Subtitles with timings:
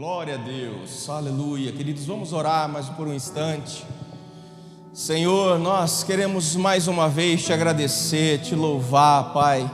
[0.00, 1.70] Glória a Deus, aleluia.
[1.72, 3.84] Queridos, vamos orar mais por um instante.
[4.94, 9.70] Senhor, nós queremos mais uma vez te agradecer, te louvar, Pai,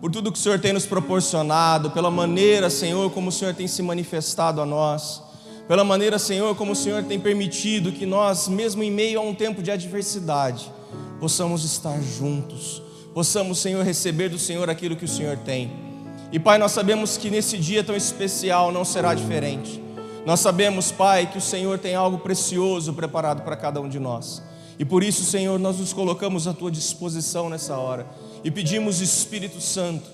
[0.00, 3.68] por tudo que o Senhor tem nos proporcionado, pela maneira, Senhor, como o Senhor tem
[3.68, 5.22] se manifestado a nós,
[5.68, 9.34] pela maneira, Senhor, como o Senhor tem permitido que nós, mesmo em meio a um
[9.34, 10.72] tempo de adversidade,
[11.20, 12.80] possamos estar juntos,
[13.12, 15.87] possamos, Senhor, receber do Senhor aquilo que o Senhor tem.
[16.30, 19.82] E Pai, nós sabemos que nesse dia tão especial não será diferente.
[20.26, 24.42] Nós sabemos, Pai, que o Senhor tem algo precioso preparado para cada um de nós.
[24.78, 28.06] E por isso, Senhor, nós nos colocamos à tua disposição nessa hora
[28.44, 30.08] e pedimos, Espírito Santo,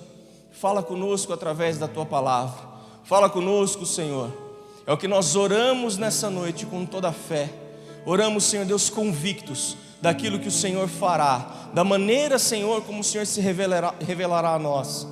[0.53, 2.75] fala conosco através da tua palavra.
[3.03, 4.31] Fala conosco, Senhor.
[4.87, 7.51] É o que nós oramos nessa noite com toda a fé.
[8.07, 13.27] Oramos, Senhor Deus, convictos daquilo que o Senhor fará, da maneira, Senhor, como o Senhor
[13.27, 15.09] se revelará, revelará a nós.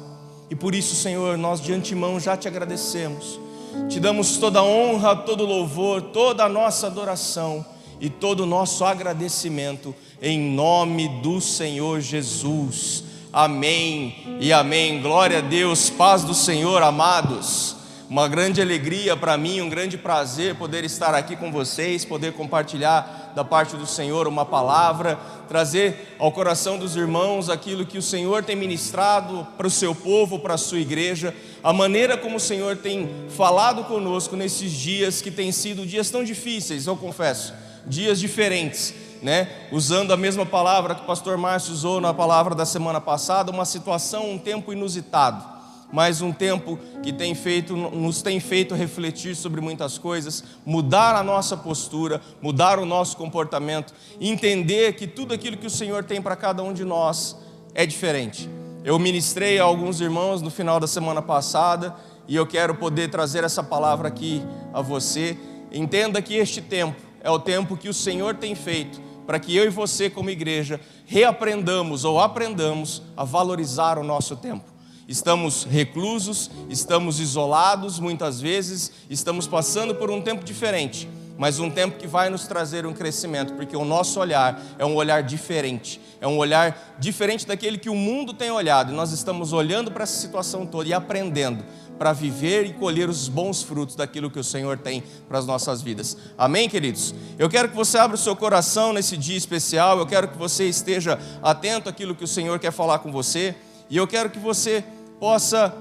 [0.52, 3.41] E por isso, Senhor, nós de antemão já te agradecemos.
[3.88, 7.65] Te damos toda honra, todo louvor, toda a nossa adoração
[7.99, 13.02] e todo o nosso agradecimento em nome do Senhor Jesus.
[13.32, 15.01] Amém e amém.
[15.01, 17.76] Glória a Deus, paz do Senhor, amados.
[18.13, 23.32] Uma grande alegria para mim, um grande prazer poder estar aqui com vocês, poder compartilhar
[23.35, 28.45] da parte do Senhor uma palavra, trazer ao coração dos irmãos aquilo que o Senhor
[28.45, 32.77] tem ministrado para o seu povo, para a sua igreja, a maneira como o Senhor
[32.77, 37.54] tem falado conosco nesses dias que têm sido dias tão difíceis, eu confesso,
[37.87, 38.93] dias diferentes.
[39.23, 39.49] Né?
[39.71, 43.65] usando a mesma palavra que o pastor Márcio usou na palavra da semana passada, uma
[43.65, 45.51] situação, um tempo inusitado
[45.93, 51.23] mais um tempo que tem feito, nos tem feito refletir sobre muitas coisas, mudar a
[51.23, 56.35] nossa postura, mudar o nosso comportamento, entender que tudo aquilo que o Senhor tem para
[56.35, 57.37] cada um de nós
[57.74, 58.48] é diferente.
[58.82, 61.95] Eu ministrei a alguns irmãos no final da semana passada
[62.26, 65.37] e eu quero poder trazer essa palavra aqui a você.
[65.70, 69.64] Entenda que este tempo é o tempo que o Senhor tem feito para que eu
[69.64, 74.72] e você, como igreja, reaprendamos ou aprendamos a valorizar o nosso tempo
[75.12, 81.06] estamos reclusos, estamos isolados muitas vezes, estamos passando por um tempo diferente,
[81.36, 84.94] mas um tempo que vai nos trazer um crescimento, porque o nosso olhar é um
[84.94, 89.52] olhar diferente, é um olhar diferente daquele que o mundo tem olhado, e nós estamos
[89.52, 91.62] olhando para essa situação toda e aprendendo
[91.98, 95.82] para viver e colher os bons frutos daquilo que o Senhor tem para as nossas
[95.82, 96.16] vidas.
[96.38, 97.14] Amém, queridos?
[97.38, 100.64] Eu quero que você abra o seu coração nesse dia especial, eu quero que você
[100.64, 103.54] esteja atento àquilo que o Senhor quer falar com você.
[103.92, 104.82] E eu quero que você
[105.22, 105.72] possa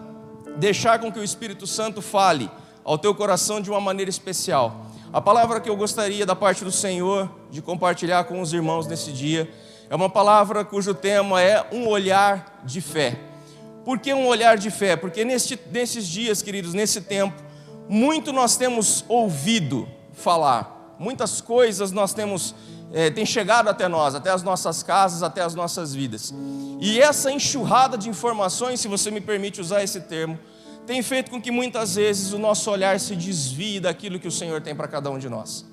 [0.57, 2.47] deixar com que o Espírito Santo fale
[2.84, 4.85] ao teu coração de uma maneira especial.
[5.12, 9.12] A palavra que eu gostaria da parte do Senhor de compartilhar com os irmãos nesse
[9.12, 9.52] dia
[9.90, 13.19] é uma palavra cujo tema é um olhar de fé.
[13.84, 14.96] Por que um olhar de fé?
[14.96, 17.41] Porque neste, nesses dias, queridos, nesse tempo,
[17.90, 22.53] muito nós temos ouvido falar, muitas coisas nós temos
[22.94, 26.34] é, tem chegado até nós, até as nossas casas, até as nossas vidas.
[26.79, 30.38] E essa enxurrada de informações, se você me permite usar esse termo,
[30.85, 34.62] tem feito com que muitas vezes o nosso olhar se desvie daquilo que o Senhor
[34.62, 35.66] tem para cada um de nós.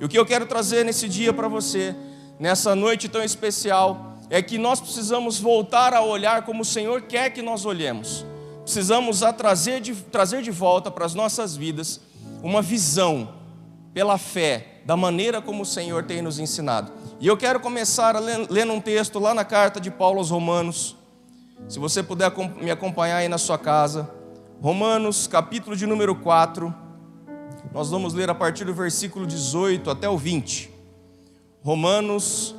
[0.00, 1.94] E o que eu quero trazer nesse dia para você,
[2.38, 7.30] nessa noite tão especial, é que nós precisamos voltar a olhar como o Senhor quer
[7.30, 8.24] que nós olhemos.
[8.62, 12.00] Precisamos a trazer, de, trazer de volta para as nossas vidas
[12.42, 13.41] uma visão
[13.92, 16.92] pela fé da maneira como o Senhor tem nos ensinado.
[17.20, 20.96] E eu quero começar lendo um texto lá na carta de Paulo aos Romanos.
[21.68, 24.10] Se você puder me acompanhar aí na sua casa.
[24.60, 26.74] Romanos, capítulo de número 4.
[27.72, 30.70] Nós vamos ler a partir do versículo 18 até o 20.
[31.62, 32.54] Romanos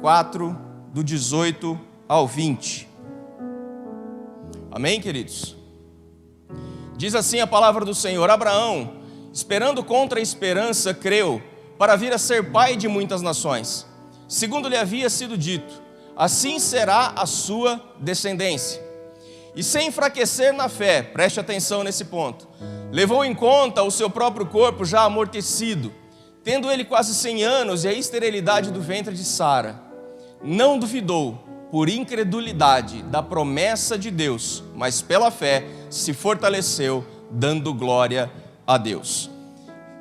[0.00, 0.58] 4,
[0.92, 2.88] do 18 ao 20.
[4.70, 5.54] Amém, queridos?
[6.96, 9.01] Diz assim a palavra do Senhor: Abraão
[9.32, 11.42] esperando contra a esperança, creu,
[11.78, 13.86] para vir a ser pai de muitas nações.
[14.28, 15.82] Segundo lhe havia sido dito,
[16.16, 18.82] assim será a sua descendência.
[19.54, 22.48] E sem enfraquecer na fé, preste atenção nesse ponto,
[22.90, 25.92] levou em conta o seu próprio corpo já amortecido,
[26.42, 29.80] tendo ele quase cem anos e a esterilidade do ventre de Sara.
[30.42, 31.38] Não duvidou,
[31.70, 38.78] por incredulidade, da promessa de Deus, mas pela fé se fortaleceu, dando glória a a
[38.78, 39.30] Deus.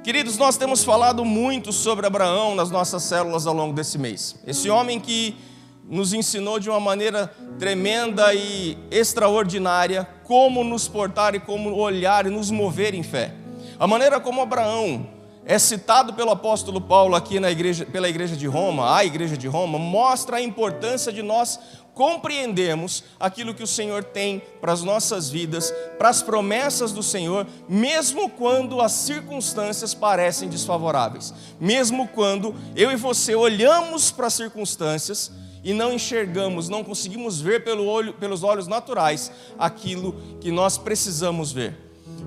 [0.04, 4.36] Queridos, nós temos falado muito sobre Abraão nas nossas células ao longo desse mês.
[4.48, 5.36] Esse homem que
[5.88, 12.30] nos ensinou de uma maneira tremenda e extraordinária como nos portar e como olhar e
[12.30, 13.34] nos mover em fé.
[13.78, 15.08] A maneira como Abraão
[15.46, 19.48] é citado pelo apóstolo Paulo aqui na igreja, pela igreja de Roma, a igreja de
[19.48, 21.60] Roma, mostra a importância de nós
[22.02, 27.46] compreendemos aquilo que o Senhor tem para as nossas vidas, para as promessas do Senhor,
[27.70, 35.32] mesmo quando as circunstâncias parecem desfavoráveis, mesmo quando eu e você olhamos para as circunstâncias
[35.64, 41.52] e não enxergamos, não conseguimos ver pelo olho, pelos olhos naturais aquilo que nós precisamos
[41.52, 41.78] ver.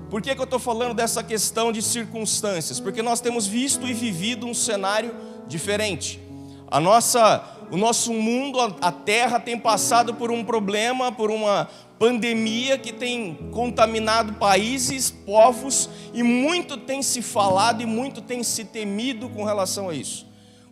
[0.09, 2.79] Por que, que eu estou falando dessa questão de circunstâncias?
[2.79, 5.13] Porque nós temos visto e vivido um cenário
[5.49, 6.23] diferente.
[6.71, 11.67] A nossa, o nosso mundo, a terra tem passado por um problema, por uma
[11.97, 18.65] pandemia que tem contaminado países, povos, e muito tem se falado e muito tem se
[18.65, 20.25] temido com relação a isso.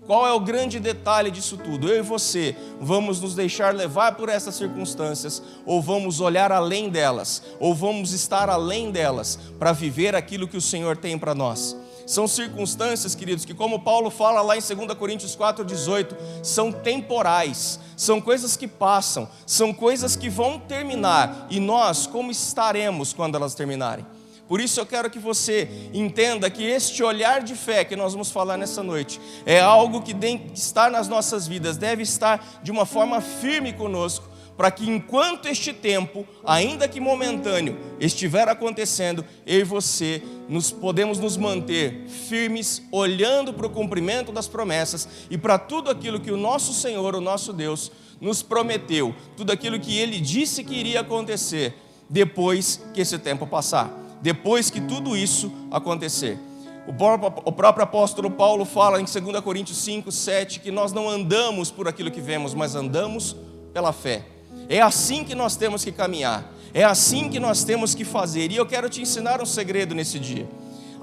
[0.06, 1.88] Qual é o grande detalhe disso tudo?
[1.88, 7.42] Eu e você vamos nos deixar levar por essas circunstâncias, ou vamos olhar além delas,
[7.58, 11.78] ou vamos estar além delas, para viver aquilo que o Senhor tem para nós.
[12.06, 18.20] São circunstâncias, queridos, que, como Paulo fala lá em 2 Coríntios 4,18, são temporais, são
[18.20, 24.06] coisas que passam, são coisas que vão terminar, e nós, como estaremos quando elas terminarem?
[24.48, 28.30] Por isso eu quero que você entenda que este olhar de fé que nós vamos
[28.30, 32.70] falar nessa noite é algo que tem que estar nas nossas vidas, deve estar de
[32.70, 39.60] uma forma firme conosco, para que enquanto este tempo, ainda que momentâneo, estiver acontecendo, eu
[39.60, 45.58] e você nos podemos nos manter firmes, olhando para o cumprimento das promessas e para
[45.58, 47.92] tudo aquilo que o nosso Senhor, o nosso Deus,
[48.22, 51.76] nos prometeu, tudo aquilo que ele disse que iria acontecer
[52.10, 53.92] depois que esse tempo passar,
[54.22, 56.38] depois que tudo isso acontecer.
[56.86, 61.88] O próprio apóstolo Paulo fala em 2 Coríntios 5, 7 que nós não andamos por
[61.88, 63.36] aquilo que vemos, mas andamos
[63.74, 64.33] pela fé.
[64.70, 68.52] É assim que nós temos que caminhar, é assim que nós temos que fazer.
[68.52, 70.48] E eu quero te ensinar um segredo nesse dia.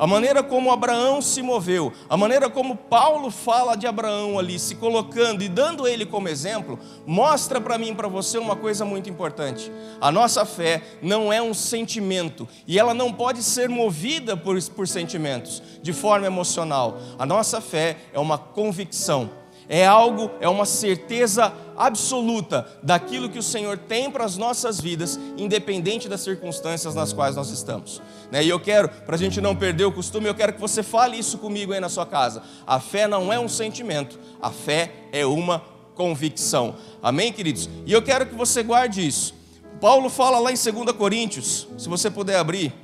[0.00, 4.76] A maneira como Abraão se moveu, a maneira como Paulo fala de Abraão ali, se
[4.76, 9.10] colocando e dando ele como exemplo, mostra para mim e para você uma coisa muito
[9.10, 9.70] importante.
[10.00, 14.88] A nossa fé não é um sentimento e ela não pode ser movida por, por
[14.88, 16.98] sentimentos, de forma emocional.
[17.18, 19.28] A nossa fé é uma convicção
[19.70, 25.16] é algo, é uma certeza absoluta daquilo que o Senhor tem para as nossas vidas,
[25.38, 28.02] independente das circunstâncias nas quais nós estamos.
[28.32, 28.44] Né?
[28.44, 31.16] E eu quero, para a gente não perder o costume, eu quero que você fale
[31.16, 32.42] isso comigo aí na sua casa.
[32.66, 35.62] A fé não é um sentimento, a fé é uma
[35.94, 36.74] convicção.
[37.00, 37.70] Amém, queridos?
[37.86, 39.34] E eu quero que você guarde isso.
[39.80, 42.74] Paulo fala lá em 2 Coríntios, se você puder abrir,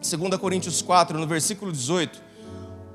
[0.00, 2.22] 2 Coríntios 4, no versículo 18,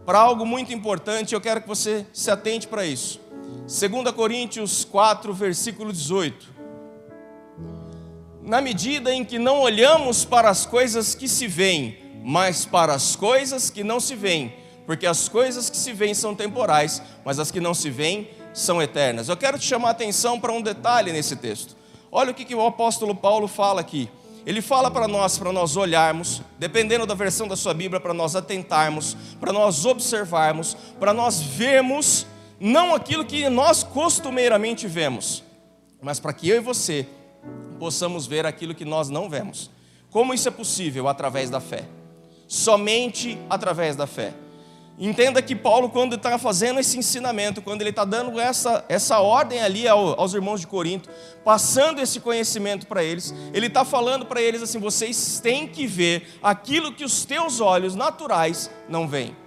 [0.06, 3.23] para algo muito importante, eu quero que você se atente para isso.
[3.68, 6.54] 2 Coríntios 4, versículo 18.
[8.42, 13.16] Na medida em que não olhamos para as coisas que se veem, mas para as
[13.16, 14.54] coisas que não se veem,
[14.86, 18.82] porque as coisas que se veem são temporais, mas as que não se veem são
[18.82, 19.30] eternas.
[19.30, 21.76] Eu quero te chamar a atenção para um detalhe nesse texto.
[22.12, 24.10] Olha o que, que o apóstolo Paulo fala aqui.
[24.46, 28.36] Ele fala para nós, para nós olharmos, dependendo da versão da sua Bíblia, para nós
[28.36, 32.28] atentarmos, para nós observarmos, para nós vermos
[32.66, 35.44] não aquilo que nós costumeiramente vemos,
[36.02, 37.06] mas para que eu e você
[37.78, 39.70] possamos ver aquilo que nós não vemos.
[40.10, 41.10] Como isso é possível?
[41.10, 41.84] Através da fé.
[42.48, 44.34] Somente através da fé.
[44.98, 49.60] Entenda que Paulo, quando está fazendo esse ensinamento, quando ele está dando essa, essa ordem
[49.60, 51.10] ali aos irmãos de Corinto,
[51.44, 56.40] passando esse conhecimento para eles, ele está falando para eles assim: vocês têm que ver
[56.42, 59.43] aquilo que os teus olhos naturais não veem.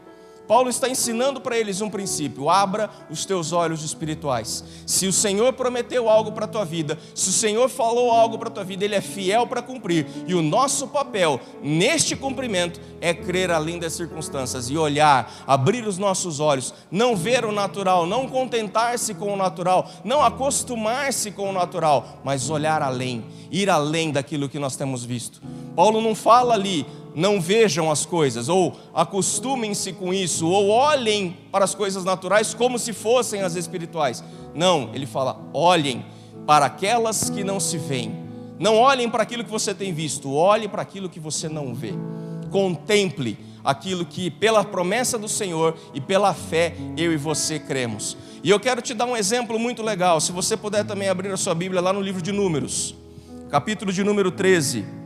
[0.47, 4.65] Paulo está ensinando para eles um princípio: abra os teus olhos espirituais.
[4.87, 8.49] Se o Senhor prometeu algo para a tua vida, se o Senhor falou algo para
[8.49, 10.07] a tua vida, Ele é fiel para cumprir.
[10.27, 15.99] E o nosso papel neste cumprimento é crer além das circunstâncias e olhar, abrir os
[15.99, 21.53] nossos olhos, não ver o natural, não contentar-se com o natural, não acostumar-se com o
[21.53, 25.41] natural, mas olhar além, ir além daquilo que nós temos visto.
[25.75, 31.65] Paulo não fala ali, não vejam as coisas, ou acostumem-se com isso, ou olhem para
[31.65, 34.23] as coisas naturais como se fossem as espirituais.
[34.55, 36.05] Não, ele fala: olhem
[36.47, 38.15] para aquelas que não se veem.
[38.59, 41.95] Não olhem para aquilo que você tem visto, olhe para aquilo que você não vê.
[42.51, 48.15] Contemple aquilo que, pela promessa do Senhor e pela fé, eu e você cremos.
[48.45, 50.21] E eu quero te dar um exemplo muito legal.
[50.21, 52.95] Se você puder também abrir a sua Bíblia lá no livro de Números,
[53.51, 55.06] capítulo de número 13.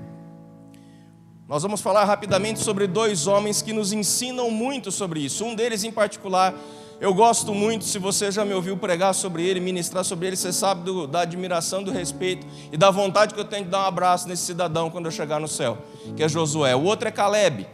[1.50, 5.45] Nós vamos falar rapidamente sobre dois homens que nos ensinam muito sobre isso.
[5.45, 6.54] Um deles em particular,
[7.00, 10.52] eu gosto muito, se você já me ouviu pregar sobre ele, ministrar sobre ele, você
[10.52, 13.87] sabe do, da admiração, do respeito e da vontade que eu tenho de dar um
[13.87, 15.78] abraço nesse cidadão quando eu chegar no céu,
[16.16, 16.76] que é Josué.
[16.76, 17.66] O outro é Caleb,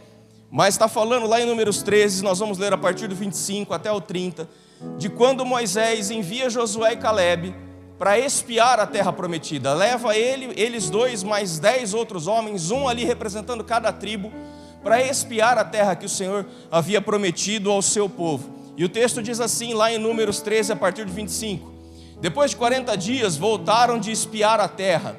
[0.49, 3.91] mas está falando lá em Números 13, nós vamos ler a partir do 25 até
[3.91, 4.49] o 30,
[4.97, 7.53] de quando Moisés envia Josué e Caleb
[7.97, 9.73] para espiar a terra prometida.
[9.73, 14.31] Leva ele, eles dois, mais dez outros homens, um ali representando cada tribo,
[14.83, 18.55] para espiar a terra que o Senhor havia prometido ao seu povo.
[18.77, 21.73] E o texto diz assim, lá em Números 13, a partir de 25:
[22.21, 25.15] Depois de 40 dias, voltaram de espiar a terra.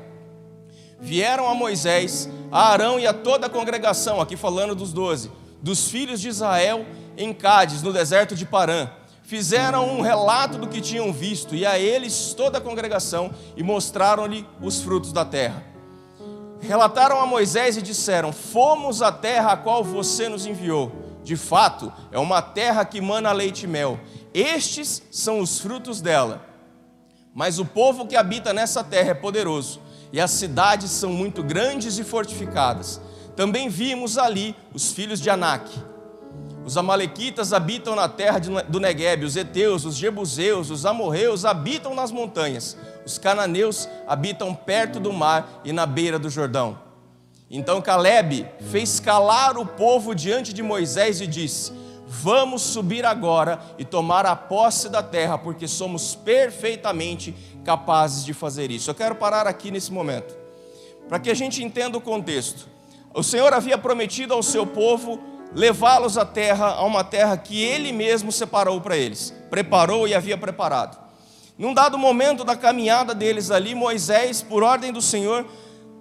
[1.01, 5.31] Vieram a Moisés, a Arão e a toda a congregação, aqui falando dos doze,
[5.61, 6.85] dos filhos de Israel
[7.17, 8.89] em Cádiz, no deserto de Parã
[9.29, 14.49] fizeram um relato do que tinham visto, e a eles toda a congregação, e mostraram-lhe
[14.59, 15.63] os frutos da terra.
[16.63, 20.91] Relataram a Moisés e disseram: Fomos à terra a qual você nos enviou.
[21.23, 24.01] De fato, é uma terra que mana leite e mel.
[24.33, 26.43] Estes são os frutos dela.
[27.35, 31.99] Mas o povo que habita nessa terra é poderoso, e as cidades são muito grandes
[31.99, 32.99] e fortificadas.
[33.37, 35.71] Também vimos ali os filhos de Anak
[36.69, 42.13] os amalequitas habitam na terra do Negueb, os heteus, os jebuseus, os amorreus habitam nas
[42.13, 42.77] montanhas.
[43.07, 46.79] Os cananeus habitam perto do mar e na beira do Jordão.
[47.51, 51.73] Então Caleb fez calar o povo diante de Moisés e disse:
[52.07, 57.35] Vamos subir agora e tomar a posse da terra, porque somos perfeitamente
[57.65, 58.91] capazes de fazer isso.
[58.91, 60.37] Eu quero parar aqui nesse momento,
[61.09, 62.69] para que a gente entenda o contexto.
[63.15, 67.93] O Senhor havia prometido ao seu povo levá-los à terra, a uma terra que ele
[67.93, 70.99] mesmo separou para eles, preparou e havia preparado.
[71.57, 75.45] Num dado momento da caminhada deles ali, Moisés, por ordem do Senhor,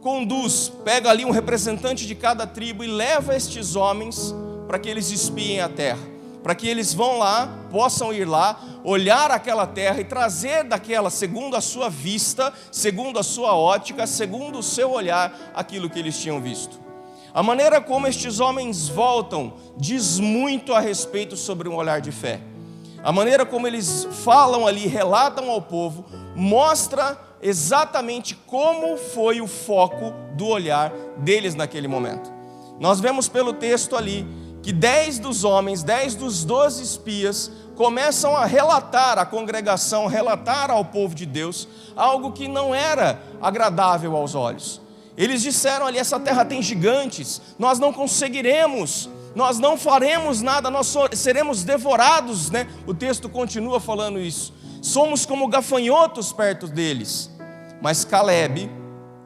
[0.01, 4.35] conduz, pega ali um representante de cada tribo e leva estes homens
[4.67, 5.99] para que eles espiem a terra,
[6.43, 11.55] para que eles vão lá, possam ir lá, olhar aquela terra e trazer daquela, segundo
[11.55, 16.39] a sua vista, segundo a sua ótica, segundo o seu olhar, aquilo que eles tinham
[16.39, 16.86] visto.
[17.33, 22.39] A maneira como estes homens voltam diz muito a respeito sobre um olhar de fé.
[23.03, 26.05] A maneira como eles falam ali, relatam ao povo,
[26.35, 32.31] mostra exatamente como foi o foco do olhar deles naquele momento.
[32.79, 34.25] Nós vemos pelo texto ali
[34.63, 40.83] que dez dos homens, dez dos doze espias, começam a relatar à congregação, relatar ao
[40.83, 44.81] povo de Deus, algo que não era agradável aos olhos.
[45.17, 50.95] Eles disseram ali: essa terra tem gigantes, nós não conseguiremos, nós não faremos nada, nós
[51.13, 52.67] seremos devorados, né?
[52.85, 54.53] O texto continua falando isso.
[54.81, 57.31] Somos como gafanhotos perto deles.
[57.81, 58.69] Mas Caleb,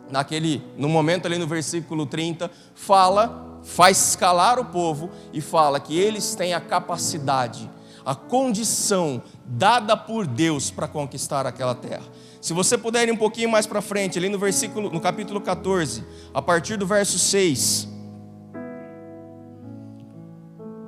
[0.09, 5.97] naquele, no momento ali no versículo 30, fala, faz calar o povo e fala que
[5.97, 7.69] eles têm a capacidade,
[8.05, 12.03] a condição dada por Deus para conquistar aquela terra.
[12.41, 16.03] Se você puder ir um pouquinho mais para frente, ali no versículo, no capítulo 14,
[16.33, 17.87] a partir do verso 6.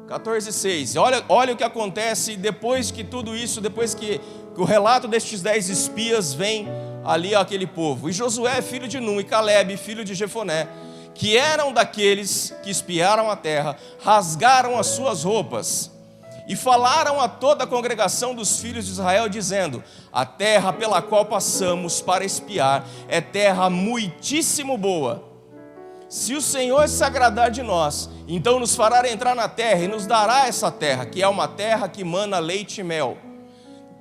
[0.08, 0.96] 14, 6.
[0.96, 4.20] Olha, olha o que acontece depois que tudo isso, depois que,
[4.56, 6.68] que o relato destes dez espias vem
[7.06, 8.10] ali àquele povo.
[8.10, 10.68] E Josué, filho de Nun, e Caleb, filho de Jefoné,
[11.14, 15.93] que eram daqueles que espiaram a terra, rasgaram as suas roupas
[16.48, 21.26] e falaram a toda a congregação dos filhos de Israel, dizendo: A terra pela qual
[21.26, 25.32] passamos para espiar é terra muitíssimo boa.
[26.10, 30.06] Se o Senhor se agradar de nós, então nos fará entrar na terra e nos
[30.06, 33.18] dará essa terra, que é uma terra que mana leite e mel.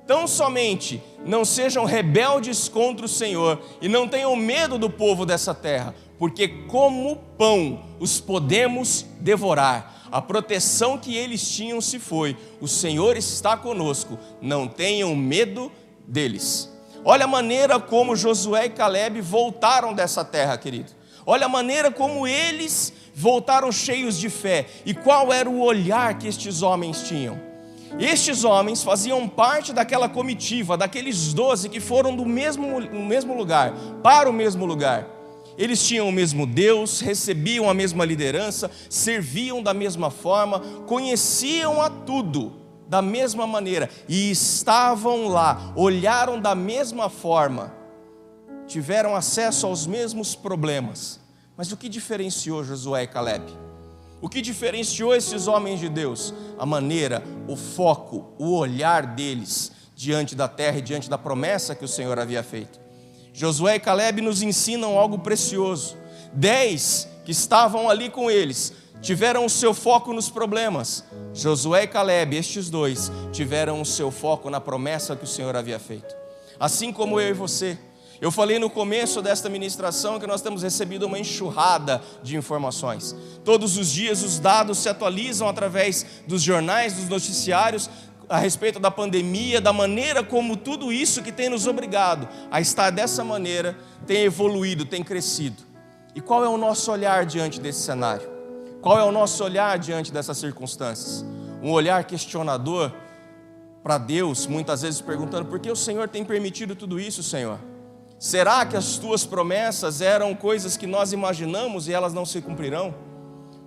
[0.05, 5.55] Tão somente não sejam rebeldes contra o Senhor e não tenham medo do povo dessa
[5.55, 12.37] terra, porque como pão os podemos devorar a proteção que eles tinham se foi.
[12.61, 15.71] O Senhor está conosco, não tenham medo
[16.07, 16.71] deles.
[17.03, 20.91] Olha a maneira como Josué e Caleb voltaram dessa terra, querido.
[21.25, 24.67] Olha a maneira como eles voltaram cheios de fé.
[24.85, 27.41] E qual era o olhar que estes homens tinham?
[27.99, 34.29] Estes homens faziam parte daquela comitiva, daqueles doze que foram do mesmo, mesmo lugar, para
[34.29, 35.07] o mesmo lugar.
[35.57, 41.89] Eles tinham o mesmo Deus, recebiam a mesma liderança, serviam da mesma forma, conheciam a
[41.89, 47.73] tudo da mesma maneira e estavam lá, olharam da mesma forma,
[48.67, 51.19] tiveram acesso aos mesmos problemas.
[51.55, 53.45] Mas o que diferenciou Josué e Caleb?
[54.21, 56.33] O que diferenciou esses homens de Deus?
[56.57, 61.85] A maneira, o foco, o olhar deles diante da terra e diante da promessa que
[61.85, 62.82] o Senhor havia feito.
[63.33, 65.97] Josué e Caleb nos ensinam algo precioso.
[66.31, 71.03] Dez que estavam ali com eles tiveram o seu foco nos problemas.
[71.33, 75.79] Josué e Caleb, estes dois, tiveram o seu foco na promessa que o Senhor havia
[75.79, 76.15] feito.
[76.59, 77.77] Assim como eu e você.
[78.21, 83.13] Eu falei no começo desta ministração que nós temos recebido uma enxurrada de informações.
[83.43, 87.89] Todos os dias os dados se atualizam através dos jornais, dos noticiários,
[88.29, 92.89] a respeito da pandemia, da maneira como tudo isso que tem nos obrigado a estar
[92.89, 95.63] dessa maneira tem evoluído, tem crescido.
[96.15, 98.29] E qual é o nosso olhar diante desse cenário?
[98.81, 101.25] Qual é o nosso olhar diante dessas circunstâncias?
[101.61, 102.91] Um olhar questionador
[103.81, 107.59] para Deus, muitas vezes perguntando: por que o Senhor tem permitido tudo isso, Senhor?
[108.19, 112.93] Será que as tuas promessas eram coisas que nós imaginamos e elas não se cumprirão?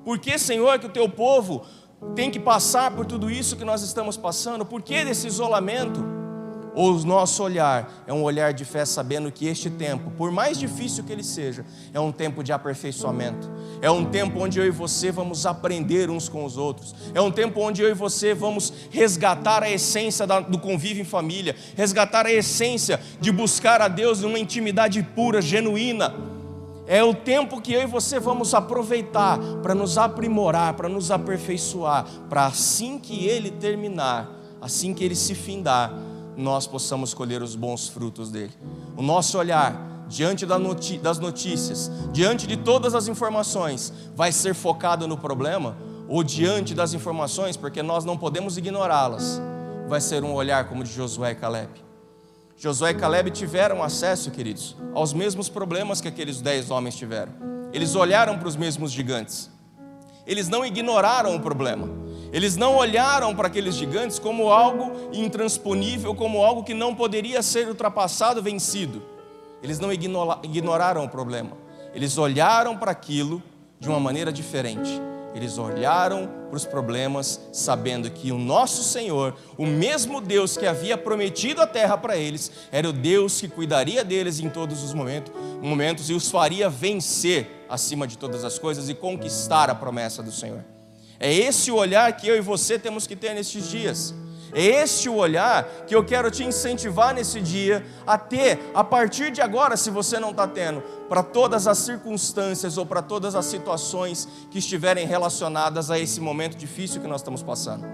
[0.05, 1.65] Por que, Senhor, que o teu povo
[2.15, 4.65] tem que passar por tudo isso que nós estamos passando?
[4.65, 6.17] Por que desse isolamento?
[6.77, 10.59] ou o nosso olhar é um olhar de fé, sabendo que este tempo, por mais
[10.59, 13.51] difícil que ele seja, é um tempo de aperfeiçoamento,
[13.81, 17.31] é um tempo onde eu e você vamos aprender uns com os outros, é um
[17.31, 22.33] tempo onde eu e você vamos resgatar a essência do convívio em família, resgatar a
[22.33, 26.36] essência de buscar a Deus numa intimidade pura, genuína.
[26.87, 32.07] É o tempo que eu e você vamos aproveitar para nos aprimorar, para nos aperfeiçoar,
[32.29, 35.93] para assim que ele terminar, assim que ele se findar,
[36.37, 38.53] nós possamos colher os bons frutos dele.
[38.97, 45.17] O nosso olhar diante das notícias, diante de todas as informações, vai ser focado no
[45.17, 45.77] problema
[46.09, 49.41] ou diante das informações, porque nós não podemos ignorá-las,
[49.89, 51.86] vai ser um olhar como de Josué e Caleb.
[52.59, 57.33] Josué e Caleb tiveram acesso, queridos, aos mesmos problemas que aqueles dez homens tiveram.
[57.71, 59.51] Eles olharam para os mesmos gigantes.
[60.27, 61.87] Eles não ignoraram o problema.
[62.33, 67.69] Eles não olharam para aqueles gigantes como algo intransponível, como algo que não poderia ser
[67.69, 69.03] ultrapassado, vencido.
[69.63, 71.53] Eles não ignoraram o problema.
[71.95, 73.43] Eles olharam para aquilo
[73.79, 74.91] de uma maneira diferente.
[75.37, 80.97] Eles olharam para os problemas, sabendo que o nosso Senhor, o mesmo Deus que havia
[80.97, 85.31] prometido a terra para eles, era o Deus que cuidaria deles em todos os momentos,
[85.61, 90.33] momentos e os faria vencer acima de todas as coisas e conquistar a promessa do
[90.33, 90.65] Senhor.
[91.21, 94.15] É esse o olhar que eu e você temos que ter nestes dias.
[94.57, 99.31] É este o olhar que eu quero te incentivar nesse dia a ter, a partir
[99.31, 103.45] de agora, se você não está tendo, para todas as circunstâncias ou para todas as
[103.45, 107.85] situações que estiverem relacionadas a esse momento difícil que nós estamos passando.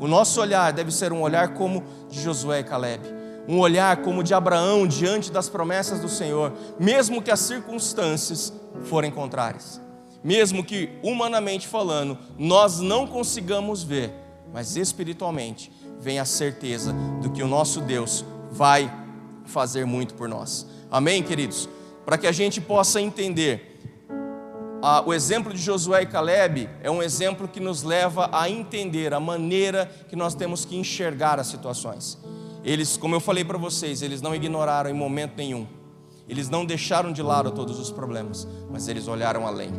[0.00, 3.04] O nosso olhar deve ser um olhar como de Josué e Caleb,
[3.46, 9.12] um olhar como de Abraão diante das promessas do Senhor, mesmo que as circunstâncias forem
[9.12, 9.80] contrárias
[10.22, 14.12] mesmo que humanamente falando, nós não consigamos ver,
[14.52, 18.92] mas espiritualmente vem a certeza do que o nosso Deus vai
[19.44, 20.66] fazer muito por nós.
[20.90, 21.68] Amém, queridos?
[22.04, 23.78] Para que a gente possa entender,
[24.82, 29.12] ah, o exemplo de Josué e Caleb é um exemplo que nos leva a entender
[29.12, 32.18] a maneira que nós temos que enxergar as situações.
[32.64, 35.66] Eles, como eu falei para vocês, eles não ignoraram em momento nenhum.
[36.28, 39.72] Eles não deixaram de lado todos os problemas, mas eles olharam além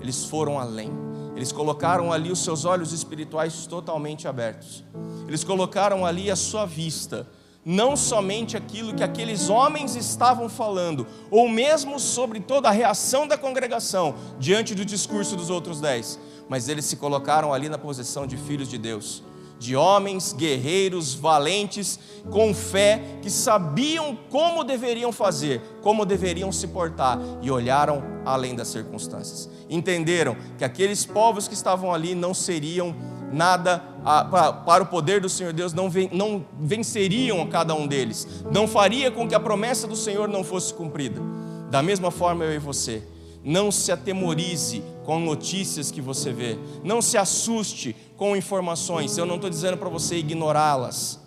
[0.00, 1.07] eles foram além.
[1.38, 4.82] Eles colocaram ali os seus olhos espirituais totalmente abertos.
[5.28, 7.28] Eles colocaram ali a sua vista,
[7.64, 13.38] não somente aquilo que aqueles homens estavam falando, ou mesmo sobre toda a reação da
[13.38, 18.36] congregação diante do discurso dos outros dez, mas eles se colocaram ali na posição de
[18.36, 19.22] filhos de Deus
[19.58, 21.98] de homens guerreiros, valentes,
[22.30, 28.68] com fé, que sabiam como deveriam fazer, como deveriam se portar e olharam além das
[28.68, 29.48] circunstâncias.
[29.68, 32.94] Entenderam que aqueles povos que estavam ali não seriam
[33.32, 33.82] nada
[34.64, 39.10] para o poder do Senhor Deus, não, não venceriam a cada um deles, não faria
[39.10, 41.20] com que a promessa do Senhor não fosse cumprida.
[41.70, 43.02] Da mesma forma eu e você
[43.44, 46.58] não se atemorize com notícias que você vê.
[46.84, 49.16] Não se assuste com informações.
[49.16, 51.20] Eu não estou dizendo para você ignorá-las.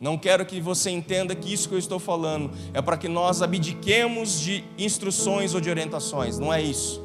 [0.00, 3.40] Não quero que você entenda que isso que eu estou falando é para que nós
[3.40, 6.38] abdiquemos de instruções ou de orientações.
[6.38, 7.00] Não é isso.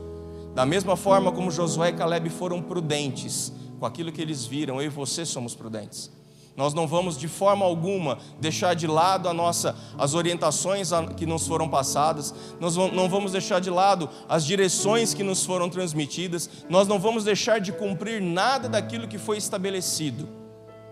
[0.53, 4.87] Da mesma forma como Josué e Caleb foram prudentes com aquilo que eles viram, eu
[4.87, 6.11] e você somos prudentes.
[6.59, 11.47] Nós não vamos de forma alguma deixar de lado a nossa, as orientações que nos
[11.47, 16.85] foram passadas, nós não vamos deixar de lado as direções que nos foram transmitidas, nós
[16.85, 20.27] não vamos deixar de cumprir nada daquilo que foi estabelecido.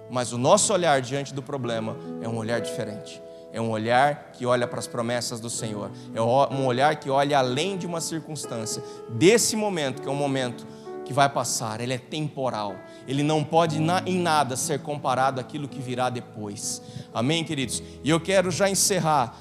[0.09, 3.21] Mas o nosso olhar diante do problema é um olhar diferente.
[3.51, 5.91] É um olhar que olha para as promessas do Senhor.
[6.15, 8.81] É um olhar que olha além de uma circunstância.
[9.09, 10.65] Desse momento, que é um momento
[11.07, 12.75] que vai passar, ele é temporal.
[13.07, 16.81] Ele não pode em nada ser comparado àquilo que virá depois.
[17.13, 17.81] Amém, queridos?
[18.03, 19.33] E eu quero já encerrar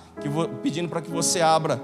[0.62, 1.83] pedindo para que você abra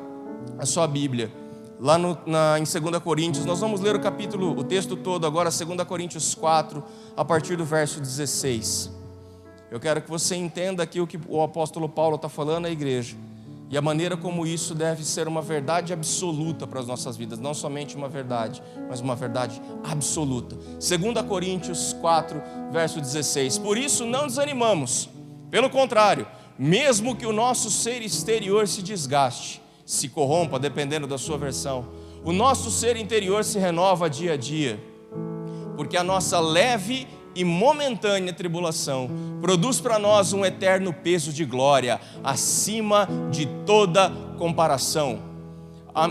[0.57, 1.33] a sua Bíblia.
[1.81, 5.51] Lá no, na, em 2 Coríntios, nós vamos ler o capítulo, o texto todo agora,
[5.51, 6.81] 2 Coríntios 4,
[7.17, 8.89] a partir do verso 16.
[9.69, 13.17] Eu quero que você entenda aqui o que o apóstolo Paulo está falando à igreja.
[13.73, 17.55] E a maneira como isso deve ser uma verdade absoluta para as nossas vidas, não
[17.55, 20.55] somente uma verdade, mas uma verdade absoluta.
[20.55, 23.57] 2 Coríntios 4, verso 16.
[23.57, 25.09] Por isso não desanimamos,
[25.51, 26.27] pelo contrário,
[26.59, 31.89] mesmo que o nosso ser exterior se desgaste, se corrompa, dependendo da sua versão,
[32.23, 34.79] o nosso ser interior se renova dia a dia,
[35.79, 42.01] porque a nossa leve e momentânea tribulação produz para nós um eterno peso de glória,
[42.23, 45.31] acima de toda comparação.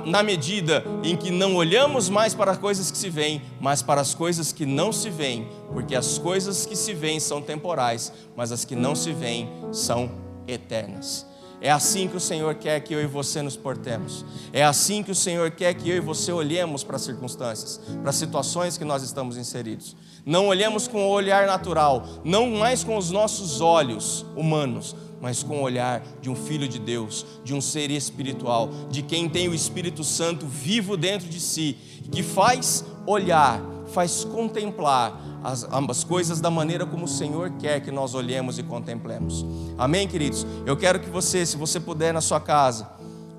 [0.06, 4.00] Na medida em que não olhamos mais para as coisas que se veem, mas para
[4.00, 8.52] as coisas que não se veem, porque as coisas que se veem são temporais, mas
[8.52, 10.12] as que não se veem são
[10.48, 11.26] eternas.
[11.62, 14.26] É assim que o Senhor quer que eu e você nos portemos.
[14.52, 18.10] É assim que o Senhor quer que eu e você olhemos para as circunstâncias, para
[18.10, 19.96] as situações que nós estamos inseridos.
[20.26, 25.60] Não olhemos com o olhar natural, não mais com os nossos olhos humanos, mas com
[25.60, 29.54] o olhar de um filho de Deus, de um ser espiritual, de quem tem o
[29.54, 31.78] Espírito Santo vivo dentro de si,
[32.12, 37.92] que faz olhar, faz contemplar as, as coisas da maneira como o Senhor quer que
[37.92, 39.46] nós olhemos e contemplemos.
[39.78, 40.46] Amém, queridos?
[40.66, 42.90] Eu quero que você, se você puder na sua casa,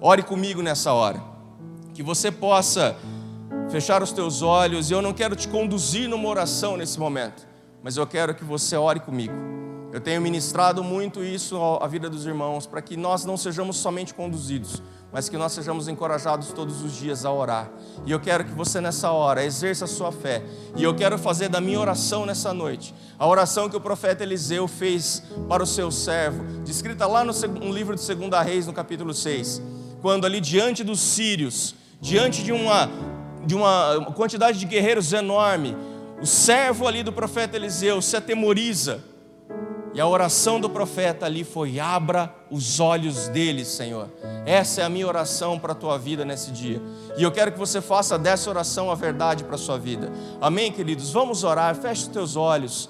[0.00, 1.22] ore comigo nessa hora.
[1.94, 2.96] Que você possa
[3.70, 7.46] fechar os teus olhos, e eu não quero te conduzir numa oração nesse momento,
[7.82, 9.61] mas eu quero que você ore comigo.
[9.92, 14.14] Eu tenho ministrado muito isso à vida dos irmãos, para que nós não sejamos somente
[14.14, 17.70] conduzidos, mas que nós sejamos encorajados todos os dias a orar.
[18.06, 20.42] E eu quero que você nessa hora exerça a sua fé.
[20.74, 24.66] E eu quero fazer da minha oração nessa noite, a oração que o profeta Eliseu
[24.66, 27.32] fez para o seu servo, descrita lá no,
[27.70, 29.60] livro de 2 Reis, no capítulo 6,
[30.00, 32.88] quando ali diante dos sírios, diante de uma,
[33.44, 35.76] de uma quantidade de guerreiros enorme,
[36.18, 39.11] o servo ali do profeta Eliseu se atemoriza
[39.94, 44.08] e a oração do profeta ali foi: abra os olhos deles, Senhor.
[44.46, 46.80] Essa é a minha oração para a tua vida nesse dia.
[47.16, 50.10] E eu quero que você faça dessa oração a verdade para a sua vida.
[50.40, 51.10] Amém, queridos?
[51.10, 52.88] Vamos orar, feche os teus olhos.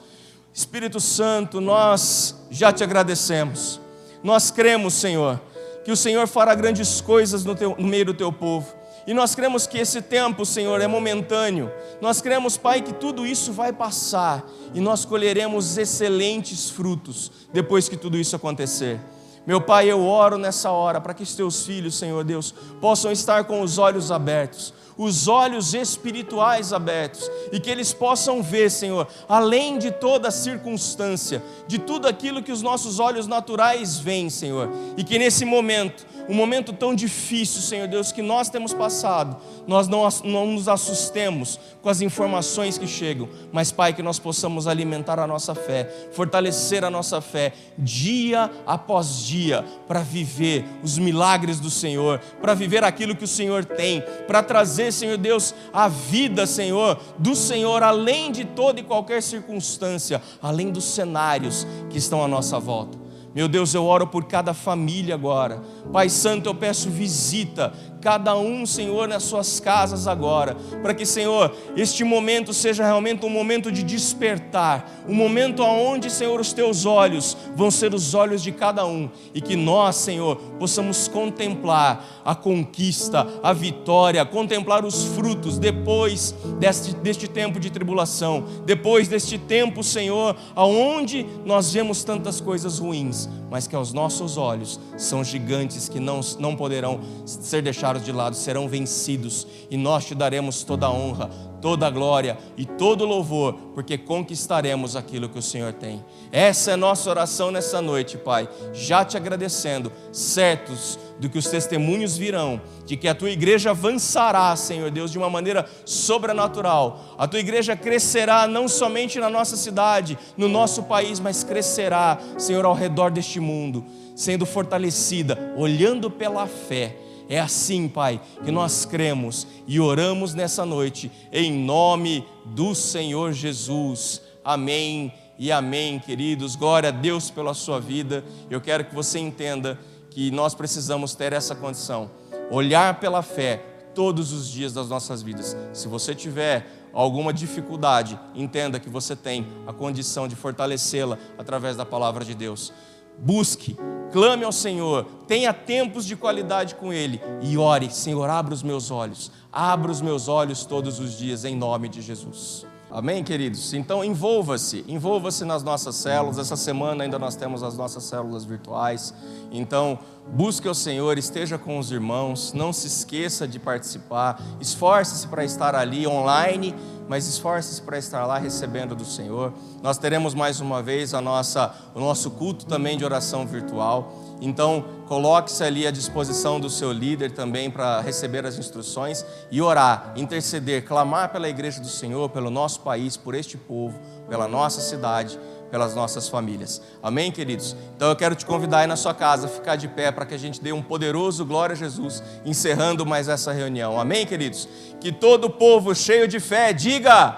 [0.55, 3.81] Espírito Santo, nós já te agradecemos.
[4.23, 5.41] Nós cremos, Senhor,
[5.85, 8.82] que o Senhor fará grandes coisas no, teu, no meio do teu povo.
[9.07, 11.71] E nós cremos que esse tempo, Senhor, é momentâneo.
[12.01, 17.97] Nós cremos, Pai, que tudo isso vai passar e nós colheremos excelentes frutos depois que
[17.97, 19.01] tudo isso acontecer.
[19.45, 23.45] Meu Pai, eu oro nessa hora para que os teus filhos, Senhor Deus, possam estar
[23.45, 29.79] com os olhos abertos, os olhos espirituais abertos, e que eles possam ver, Senhor, além
[29.79, 35.19] de toda circunstância, de tudo aquilo que os nossos olhos naturais veem, Senhor, e que
[35.19, 40.47] nesse momento um momento tão difícil, Senhor Deus, que nós temos passado, nós não, não
[40.47, 45.55] nos assustemos com as informações que chegam, mas, Pai, que nós possamos alimentar a nossa
[45.55, 52.55] fé, fortalecer a nossa fé, dia após dia, para viver os milagres do Senhor, para
[52.55, 57.83] viver aquilo que o Senhor tem, para trazer, Senhor Deus, a vida, Senhor, do Senhor,
[57.83, 63.03] além de toda e qualquer circunstância, além dos cenários que estão à nossa volta.
[63.35, 65.63] Meu Deus, eu oro por cada família agora.
[65.91, 71.55] Pai Santo, eu peço visita cada um, Senhor, nas suas casas agora, para que, Senhor,
[71.77, 77.37] este momento seja realmente um momento de despertar, um momento onde, Senhor, os teus olhos
[77.55, 83.27] vão ser os olhos de cada um e que nós, Senhor, possamos contemplar a conquista,
[83.43, 90.37] a vitória, contemplar os frutos depois deste, deste tempo de tribulação, depois deste tempo, Senhor,
[90.57, 96.21] aonde nós vemos tantas coisas ruins, mas que aos nossos olhos são gigantes que não,
[96.39, 101.31] não poderão ser deixados de lado, serão vencidos, e nós te daremos toda a honra,
[101.63, 106.05] toda a glória e todo o louvor, porque conquistaremos aquilo que o Senhor tem.
[106.31, 112.17] Essa é nossa oração nessa noite, Pai, já te agradecendo, certos do que os testemunhos
[112.17, 117.15] virão, de que a tua igreja avançará, Senhor Deus, de uma maneira sobrenatural.
[117.17, 122.65] A tua igreja crescerá não somente na nossa cidade, no nosso país, mas crescerá, Senhor,
[122.65, 123.85] ao redor deste mundo,
[124.17, 126.97] sendo fortalecida, olhando pela fé.
[127.33, 134.21] É assim, Pai, que nós cremos e oramos nessa noite, em nome do Senhor Jesus.
[134.45, 136.57] Amém e amém, queridos.
[136.57, 138.23] Glória a Deus pela sua vida.
[138.51, 142.11] Eu quero que você entenda que nós precisamos ter essa condição,
[142.51, 143.65] olhar pela fé
[143.95, 145.57] todos os dias das nossas vidas.
[145.73, 151.87] Se você tiver alguma dificuldade, entenda que você tem a condição de fortalecê-la através da
[151.87, 152.75] palavra de Deus.
[153.19, 153.75] Busque,
[154.13, 158.91] clame ao Senhor, tenha tempos de qualidade com Ele e ore: Senhor, abra os meus
[158.91, 162.67] olhos, abra os meus olhos todos os dias, em nome de Jesus.
[162.95, 163.73] Amém, queridos?
[163.73, 166.39] Então envolva-se, envolva-se nas nossas células.
[166.39, 169.15] Essa semana ainda nós temos as nossas células virtuais.
[169.51, 174.39] Então, busque o Senhor, esteja com os irmãos, não se esqueça de participar.
[174.61, 176.75] Esforce-se para estar ali online,
[177.09, 179.55] mas esforce-se para estar lá recebendo do Senhor.
[179.83, 184.13] Nós teremos mais uma vez a nossa, o nosso culto também de oração virtual.
[184.41, 190.13] Então, coloque-se ali à disposição do seu líder também para receber as instruções e orar,
[190.17, 195.39] interceder, clamar pela igreja do Senhor, pelo nosso país, por este povo, pela nossa cidade,
[195.71, 196.83] pelas nossas famílias.
[197.03, 197.75] Amém, queridos?
[197.97, 200.39] Então eu quero te convidar aí na sua casa, ficar de pé para que a
[200.39, 203.99] gente dê um poderoso glória a Jesus, encerrando mais essa reunião.
[203.99, 204.69] Amém, queridos?
[205.01, 207.37] Que todo povo cheio de fé diga: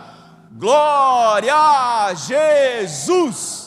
[0.51, 3.64] Glória a Jesus!